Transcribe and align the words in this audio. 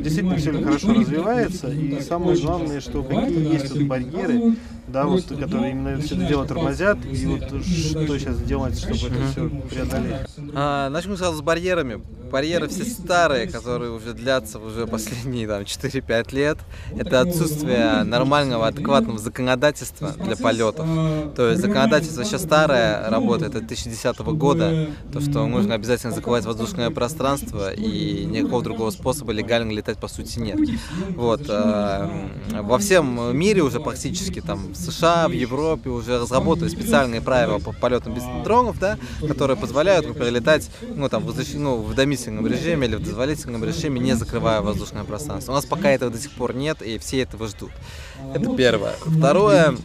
действительно 0.00 0.36
все 0.36 0.52
хорошо 0.52 0.92
развивается, 0.94 1.70
и 1.70 2.00
самое 2.00 2.40
главное, 2.40 2.80
что 2.80 3.02
какие 3.02 3.52
есть 3.52 3.72
тут 3.72 3.82
барьеры, 3.86 4.56
да, 4.88 5.06
вот, 5.06 5.24
которые 5.24 5.72
именно 5.72 5.98
все 6.00 6.14
это 6.14 6.26
дело 6.26 6.46
тормозят, 6.46 6.98
и 7.04 7.26
вот 7.26 7.42
что 7.64 8.18
сейчас 8.18 8.38
делать, 8.42 8.78
чтобы 8.78 9.14
это 9.14 9.26
все 9.30 9.48
преодолеть? 9.70 10.14
А, 10.54 10.88
начну 10.90 11.16
сразу 11.16 11.38
с 11.38 11.42
барьерами. 11.42 12.02
Барьеры 12.34 12.66
все 12.66 12.84
старые, 12.84 13.46
которые 13.46 13.92
уже 13.92 14.12
длятся 14.12 14.58
уже 14.58 14.88
последние 14.88 15.46
там, 15.46 15.62
4-5 15.62 16.34
лет. 16.34 16.58
Это 16.98 17.20
отсутствие 17.20 18.02
нормального, 18.02 18.66
адекватного 18.66 19.20
законодательства 19.20 20.10
для 20.18 20.34
полетов. 20.34 20.84
То 21.36 21.50
есть 21.50 21.62
законодательство 21.62 22.24
сейчас 22.24 22.42
старое, 22.42 23.08
работает 23.08 23.54
от 23.54 23.68
2010 23.68 24.18
года, 24.18 24.88
то, 25.12 25.20
что 25.20 25.46
нужно 25.46 25.76
обязательно 25.76 26.12
закрывать 26.12 26.44
воздушное 26.44 26.90
пространство, 26.90 27.72
и 27.72 28.24
никакого 28.24 28.64
другого 28.64 28.90
способа 28.90 29.30
легально 29.30 29.70
летать 29.70 29.98
по 29.98 30.08
сути 30.08 30.40
нет. 30.40 30.58
Вот. 31.10 31.42
А, 31.48 32.10
во 32.50 32.78
всем 32.78 33.36
мире 33.38 33.62
уже 33.62 33.78
практически 33.78 34.40
там 34.40 34.72
в 34.72 34.76
США, 34.76 35.28
в 35.28 35.32
Европе 35.32 35.88
уже 35.88 36.18
разработали 36.18 36.68
специальные 36.68 37.20
правила 37.20 37.60
по 37.60 37.72
полетам 37.72 38.12
без 38.12 38.24
дронов, 38.42 38.80
да, 38.80 38.98
которые 39.20 39.56
позволяют 39.56 40.08
например, 40.08 40.32
летать 40.32 40.68
ну, 40.96 41.08
там, 41.08 41.24
в, 41.24 41.54
ну, 41.54 41.76
в 41.76 41.94
домисельном 42.24 42.46
режиме 42.46 42.86
или 42.86 42.96
в 42.96 43.02
дозволительном 43.02 43.64
режиме, 43.64 44.00
не 44.00 44.14
закрывая 44.14 44.60
воздушное 44.60 45.04
пространство. 45.04 45.52
У 45.52 45.54
нас 45.54 45.64
пока 45.64 45.90
этого 45.90 46.10
до 46.10 46.18
сих 46.18 46.30
пор 46.32 46.54
нет, 46.54 46.82
и 46.82 46.98
все 46.98 47.22
этого 47.22 47.46
ждут. 47.48 47.70
Это 48.34 48.54
первое. 48.56 48.94
Второе, 49.04 49.76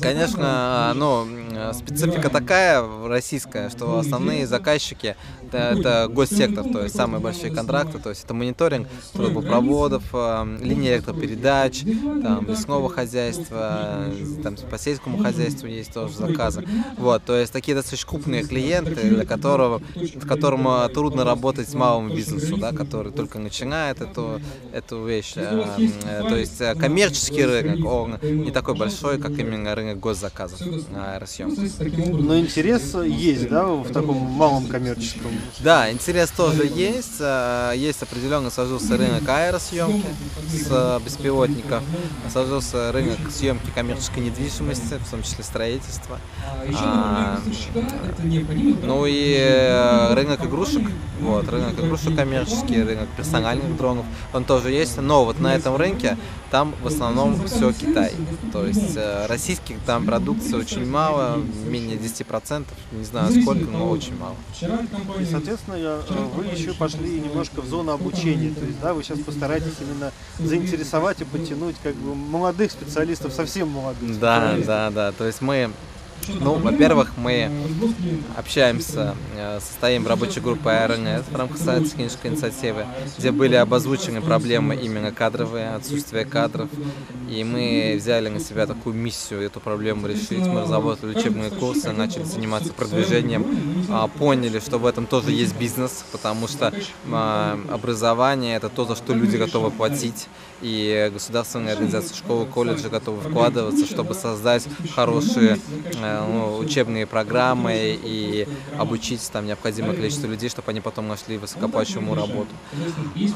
конечно, 0.00 0.92
ну, 0.94 1.26
специфика 1.74 2.30
такая 2.30 2.84
российская, 3.06 3.70
что 3.70 3.98
основные 3.98 4.46
заказчики 4.46 5.16
это, 5.52 5.58
это 5.78 6.08
госсектор, 6.08 6.64
то 6.64 6.82
есть 6.82 6.94
самые 6.94 7.20
большие 7.20 7.52
контракты, 7.52 7.98
то 7.98 8.10
есть 8.10 8.24
это 8.24 8.34
мониторинг 8.34 8.88
трубопроводов, 9.12 10.04
э, 10.12 10.58
линии 10.60 10.90
электропередач, 10.90 11.82
там, 12.22 12.46
лесного 12.46 12.88
хозяйства, 12.88 14.04
там, 14.42 14.56
по 14.70 14.78
сельскому 14.78 15.18
хозяйству 15.18 15.66
есть 15.66 15.92
тоже 15.92 16.14
заказы. 16.14 16.66
Вот, 16.96 17.24
то 17.24 17.36
есть 17.36 17.52
такие 17.52 17.74
достаточно 17.74 18.08
крупные 18.08 18.44
клиенты, 18.44 18.94
для 18.94 19.26
которого, 19.26 19.82
которым 20.26 20.68
э, 20.68 20.88
трудно 20.90 21.24
работать 21.24 21.49
с 21.58 21.74
малым 21.74 22.14
бизнесом, 22.14 22.60
да, 22.60 22.72
который 22.72 23.12
только 23.12 23.38
начинает 23.38 24.00
эту, 24.00 24.40
эту 24.72 25.04
вещь. 25.04 25.32
Э, 25.36 26.22
то 26.28 26.36
есть 26.36 26.58
коммерческий 26.78 27.44
рынок, 27.44 27.84
он 27.84 28.18
не 28.22 28.50
такой 28.50 28.74
большой, 28.74 29.18
как 29.18 29.32
именно 29.32 29.74
рынок 29.74 29.98
госзаказов 30.00 30.60
на 30.90 31.14
аэросъемку. 31.14 31.62
Но 32.22 32.38
интерес 32.38 32.94
есть, 32.94 33.48
да, 33.48 33.66
в 33.66 33.92
таком 33.92 34.16
малом 34.16 34.66
коммерческом? 34.66 35.30
Да, 35.60 35.90
интерес 35.90 36.30
тоже 36.30 36.66
есть. 36.66 37.20
Э, 37.20 37.72
есть 37.74 38.02
определенно 38.02 38.50
сложился 38.50 38.96
рынок 38.96 39.28
аэросъемки 39.28 40.06
с 40.48 41.00
беспилотников, 41.04 41.82
сложился 42.30 42.92
рынок 42.92 43.18
съемки 43.30 43.70
коммерческой 43.74 44.20
недвижимости, 44.20 44.94
в 44.94 45.10
том 45.10 45.22
числе 45.22 45.44
строительства. 45.44 46.18
А, 46.80 47.40
ну 48.82 49.06
и 49.06 49.36
э, 49.38 50.14
рынок 50.14 50.44
игрушек, 50.44 50.82
вот, 51.30 51.48
рынок 51.48 51.78
игрушек 51.78 52.16
коммерческий, 52.16 52.82
рынок 52.82 53.08
персональных 53.16 53.76
дронов, 53.76 54.04
он 54.32 54.44
тоже 54.44 54.70
есть, 54.70 54.98
но 54.98 55.24
вот 55.24 55.40
на 55.40 55.54
этом 55.54 55.76
рынке 55.76 56.16
там 56.50 56.74
в 56.82 56.86
основном 56.86 57.46
все 57.46 57.72
Китай. 57.72 58.12
То 58.52 58.66
есть 58.66 58.96
э, 58.96 59.26
российских 59.26 59.76
там 59.86 60.04
продукции 60.04 60.54
очень 60.54 60.88
мало, 60.88 61.40
менее 61.66 61.96
10%, 61.96 62.66
не 62.92 63.04
знаю 63.04 63.42
сколько, 63.42 63.64
но 63.64 63.88
очень 63.88 64.16
мало. 64.16 64.34
И, 65.20 65.24
соответственно, 65.24 65.76
э, 65.76 66.02
вы 66.34 66.46
еще 66.46 66.74
пошли 66.74 67.20
немножко 67.20 67.60
в 67.60 67.66
зону 67.66 67.92
обучения. 67.92 68.52
То 68.52 68.64
есть, 68.64 68.80
да, 68.80 68.94
вы 68.94 69.02
сейчас 69.02 69.20
постараетесь 69.20 69.74
именно 69.80 70.12
заинтересовать 70.38 71.20
и 71.20 71.24
подтянуть 71.24 71.76
как 71.82 71.94
бы 71.94 72.14
молодых 72.14 72.72
специалистов, 72.72 73.32
совсем 73.32 73.68
молодых. 73.68 74.18
Да, 74.18 74.56
да, 74.66 74.90
да. 74.90 75.12
То 75.12 75.26
есть 75.26 75.40
мы 75.40 75.70
ну, 76.28 76.54
во-первых, 76.54 77.12
мы 77.16 77.50
общаемся, 78.36 79.14
э, 79.36 79.58
состоим 79.60 80.04
в 80.04 80.06
рабочей 80.06 80.40
группе 80.40 80.70
АРНС 80.70 81.24
в 81.30 81.36
рамках 81.36 81.58
стратегической 81.58 82.30
инициативы, 82.30 82.86
где 83.18 83.30
были 83.30 83.54
обозвучены 83.54 84.20
проблемы 84.20 84.76
именно 84.76 85.12
кадровые, 85.12 85.70
отсутствие 85.70 86.24
кадров. 86.24 86.68
И 87.28 87.44
мы 87.44 87.96
взяли 87.98 88.28
на 88.28 88.40
себя 88.40 88.66
такую 88.66 88.94
миссию 88.94 89.40
эту 89.40 89.60
проблему 89.60 90.06
решить. 90.06 90.46
Мы 90.46 90.62
разработали 90.62 91.16
учебные 91.16 91.50
курсы, 91.50 91.92
начали 91.92 92.24
заниматься 92.24 92.72
продвижением, 92.72 93.86
а, 93.88 94.08
поняли, 94.08 94.60
что 94.60 94.78
в 94.78 94.86
этом 94.86 95.06
тоже 95.06 95.32
есть 95.32 95.56
бизнес, 95.56 96.04
потому 96.12 96.48
что 96.48 96.72
а, 97.10 97.58
образование– 97.70 98.56
это 98.56 98.68
то, 98.68 98.84
за 98.84 98.96
что 98.96 99.14
люди 99.14 99.36
готовы 99.36 99.70
платить 99.70 100.28
и 100.62 101.10
государственные 101.12 101.72
организации, 101.72 102.14
школы, 102.14 102.46
колледжи 102.46 102.88
готовы 102.88 103.28
вкладываться, 103.28 103.86
чтобы 103.86 104.14
создать 104.14 104.66
хорошие 104.94 105.58
э, 106.00 106.09
ну, 106.28 106.58
учебные 106.58 107.06
программы 107.06 107.98
и 108.02 108.46
обучить 108.78 109.28
там 109.32 109.46
необходимое 109.46 109.94
количество 109.94 110.26
людей, 110.26 110.48
чтобы 110.48 110.70
они 110.70 110.80
потом 110.80 111.08
нашли 111.08 111.38
высокоплачиваемую 111.38 112.16
работу. 112.16 112.50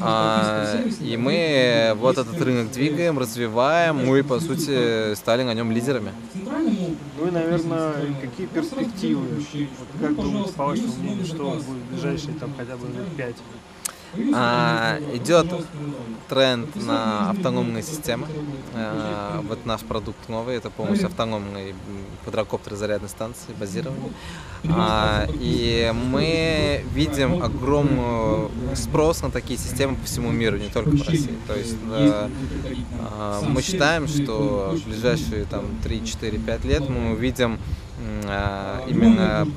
А, 0.01 0.83
и 0.99 1.17
мы 1.17 1.93
вот 1.97 2.17
этот 2.17 2.39
рынок 2.41 2.71
двигаем, 2.71 3.19
развиваем, 3.19 4.05
мы, 4.05 4.23
по 4.23 4.39
сути, 4.39 5.15
стали 5.15 5.43
на 5.43 5.53
нем 5.53 5.71
лидерами. 5.71 6.11
Ну 7.17 7.27
и, 7.27 7.31
наверное, 7.31 7.93
какие 8.21 8.47
перспективы? 8.47 9.27
Вот 9.79 9.87
как 9.99 10.15
думаете, 10.15 10.53
по 10.53 10.65
вашему 10.65 10.93
мнению, 10.99 11.25
что 11.25 11.51
будет 11.51 11.63
в 11.63 11.91
ближайшие 11.91 12.33
там 12.39 12.53
хотя 12.57 12.75
бы 12.75 12.87
лет 12.87 13.07
пять? 13.17 13.35
А, 14.33 14.99
идет 15.13 15.47
тренд 16.29 16.75
на 16.75 17.31
автономные 17.31 17.83
системы. 17.83 18.27
А, 18.73 19.41
вот 19.47 19.65
наш 19.65 19.81
продукт 19.81 20.29
новый, 20.29 20.55
это 20.55 20.69
полностью 20.69 21.07
автономный 21.07 21.75
квадрокоптер 22.23 22.75
зарядной 22.75 23.09
станции, 23.09 23.53
базирование. 23.59 24.11
А, 24.69 25.27
и 25.39 25.91
мы 25.93 26.83
видим 26.93 27.43
огромный 27.43 28.49
спрос 28.75 29.21
на 29.21 29.31
такие 29.31 29.59
системы 29.59 29.95
по 29.95 30.05
всему 30.05 30.31
миру, 30.31 30.57
не 30.57 30.69
только 30.69 30.89
в 30.89 31.07
России. 31.07 31.37
То 31.47 31.55
есть 31.55 31.77
а, 31.91 32.29
а, 33.01 33.41
мы 33.47 33.61
считаем, 33.61 34.07
что 34.07 34.75
в 34.75 34.87
ближайшие 34.87 35.45
там, 35.45 35.65
3, 35.83 36.05
4, 36.05 36.39
5 36.39 36.65
лет 36.65 36.89
мы 36.89 37.11
увидим 37.11 37.59
а, 38.27 38.83
именно 38.87 39.47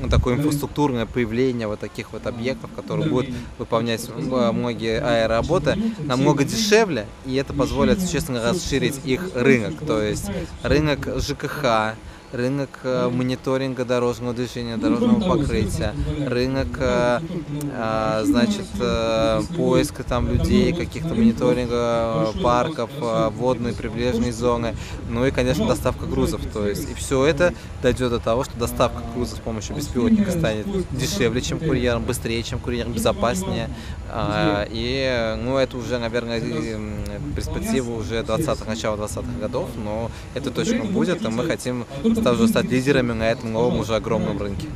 ну, 0.00 0.08
такое 0.08 0.36
инфраструктурное 0.36 1.06
появление 1.06 1.66
вот 1.66 1.80
таких 1.80 2.12
вот 2.12 2.26
объектов, 2.26 2.70
которые 2.74 3.08
будут 3.08 3.30
выполнять 3.58 4.08
многие 4.16 5.00
аэроботы 5.00 5.76
намного 6.04 6.44
дешевле, 6.44 7.06
и 7.26 7.34
это 7.34 7.52
позволит 7.52 8.00
существенно 8.00 8.42
расширить 8.42 9.00
их 9.04 9.30
рынок, 9.34 9.74
то 9.86 10.02
есть 10.02 10.30
рынок 10.62 11.08
ЖКХ, 11.20 11.94
рынок 12.32 12.80
э, 12.82 13.08
мониторинга 13.08 13.84
дорожного 13.84 14.34
движения, 14.34 14.76
дорожного 14.76 15.20
покрытия, 15.20 15.94
рынок, 16.26 16.68
э, 16.78 17.20
э, 17.72 18.22
значит, 18.24 18.66
поиска 19.56 20.02
там 20.04 20.28
людей, 20.28 20.72
каких-то 20.72 21.14
мониторинга 21.14 22.32
парков, 22.42 22.90
водной 23.32 23.72
прибрежной 23.72 24.32
зоны, 24.32 24.74
ну 25.08 25.26
и, 25.26 25.30
конечно, 25.30 25.66
доставка 25.66 26.06
грузов. 26.06 26.42
То 26.52 26.66
есть, 26.66 26.90
и 26.90 26.94
все 26.94 27.24
это 27.24 27.54
дойдет 27.82 28.10
до 28.10 28.18
того, 28.18 28.44
что 28.44 28.58
доставка 28.58 29.02
грузов 29.14 29.38
с 29.38 29.40
помощью 29.40 29.76
беспилотника 29.76 30.30
станет 30.30 30.66
дешевле, 30.90 31.40
чем 31.40 31.58
курьером, 31.58 32.04
быстрее, 32.04 32.42
чем 32.42 32.58
курьером, 32.58 32.92
безопаснее. 32.92 33.70
И, 34.70 35.36
ну, 35.42 35.56
это 35.56 35.76
уже, 35.76 35.98
наверное, 35.98 36.40
перспектива 37.34 37.92
уже 37.94 38.20
20-х, 38.20 38.64
начала 38.66 38.96
20-х 38.96 39.38
годов, 39.40 39.68
но 39.76 40.10
это 40.34 40.50
точно 40.50 40.84
будет, 40.84 41.22
и 41.22 41.28
мы 41.28 41.44
хотим 41.44 41.84
также 42.22 42.48
стать 42.48 42.70
лидерами 42.70 43.12
на 43.12 43.30
этом 43.30 43.52
новом 43.52 43.80
уже 43.80 43.94
огромном 43.94 44.38
рынке. 44.38 44.66